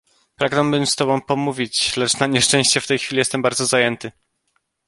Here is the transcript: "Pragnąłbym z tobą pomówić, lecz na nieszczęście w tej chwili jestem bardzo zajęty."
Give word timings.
"Pragnąłbym 0.35 0.85
z 0.85 0.95
tobą 0.95 1.21
pomówić, 1.21 1.97
lecz 1.97 2.17
na 2.19 2.27
nieszczęście 2.27 2.81
w 2.81 2.87
tej 2.87 2.99
chwili 2.99 3.19
jestem 3.19 3.41
bardzo 3.41 3.65
zajęty." 3.65 4.11